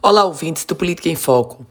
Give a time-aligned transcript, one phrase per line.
[0.00, 1.66] Olá, ouvintes do Política em Foco.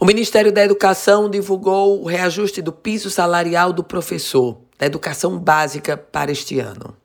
[0.00, 5.96] O Ministério da Educação divulgou o reajuste do piso salarial do professor da educação básica
[5.96, 6.96] para este ano.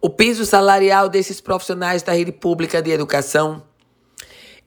[0.00, 3.62] O piso salarial desses profissionais da rede pública de educação,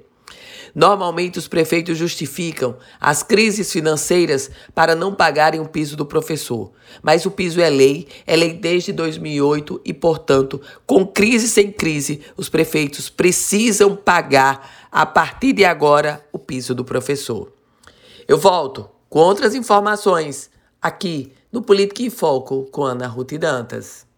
[0.73, 6.71] Normalmente, os prefeitos justificam as crises financeiras para não pagarem o piso do professor.
[7.01, 12.21] Mas o piso é lei, é lei desde 2008 e, portanto, com crise sem crise,
[12.37, 17.51] os prefeitos precisam pagar, a partir de agora, o piso do professor.
[18.27, 20.49] Eu volto com outras informações
[20.81, 24.11] aqui no Política em Foco com Ana Ruth Dantas.